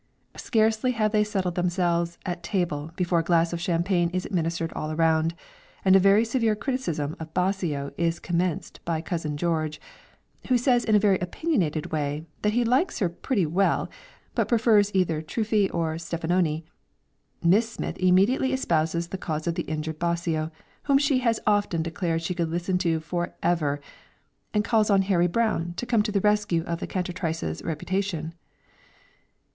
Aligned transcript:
Scarcely 0.35 0.93
have 0.93 1.11
they 1.11 1.23
settled 1.23 1.53
themselves 1.53 2.17
at 2.25 2.41
table 2.41 2.91
before 2.95 3.19
a 3.19 3.23
glass 3.23 3.53
of 3.53 3.61
champagne 3.61 4.09
is 4.09 4.25
administered 4.25 4.73
all 4.73 4.91
round, 4.95 5.35
and 5.85 5.95
a 5.95 5.99
very 5.99 6.25
severe 6.25 6.55
criticism 6.55 7.15
of 7.19 7.31
Bosio 7.35 7.91
is 7.99 8.19
commenced 8.19 8.83
by 8.83 8.99
Cousin 8.99 9.37
George, 9.37 9.79
who 10.49 10.57
says 10.57 10.83
in 10.83 10.95
a 10.95 10.99
very 10.99 11.19
opinionated 11.19 11.91
way, 11.91 12.25
that 12.41 12.53
he 12.53 12.63
likes 12.65 12.97
her 12.97 13.09
pretty 13.09 13.45
well, 13.45 13.91
but 14.33 14.47
prefers 14.47 14.89
either 14.95 15.21
Truffi 15.21 15.69
or 15.71 15.99
Stefanoni. 15.99 16.63
Miss 17.43 17.69
Smith 17.71 17.95
immediately 17.99 18.53
espouses 18.53 19.09
the 19.09 19.19
cause 19.19 19.45
of 19.45 19.53
the 19.53 19.69
injured 19.69 19.99
Bosio, 19.99 20.49
whom 20.85 20.97
she 20.97 21.19
has 21.19 21.39
often 21.45 21.83
declared 21.83 22.23
she 22.23 22.33
could 22.33 22.49
listen 22.49 22.79
to 22.79 23.01
"forever," 23.01 23.79
and 24.51 24.63
calls 24.65 24.89
on 24.89 25.03
Harry 25.03 25.27
Brown 25.27 25.75
to 25.77 25.85
come 25.85 26.01
to 26.01 26.11
the 26.11 26.21
rescue 26.21 26.63
of 26.63 26.79
the 26.79 26.87
cantatrice's 26.87 27.61
reputation. 27.61 28.33